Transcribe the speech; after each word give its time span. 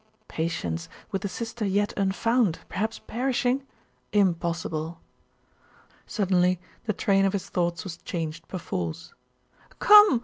Patience, 0.27 0.89
with 1.11 1.23
a 1.25 1.27
sister 1.27 1.63
yet 1.63 1.93
unfound, 1.95 2.57
perhaps 2.67 2.97
perishing? 2.97 3.61
Impossible! 4.11 4.99
Suddenly 6.07 6.59
the 6.85 6.93
train 6.93 7.23
of 7.23 7.33
his 7.33 7.49
thoughts 7.49 7.83
was 7.83 7.97
changed 7.97 8.47
perforce: 8.47 9.13
'Come! 9.77 10.19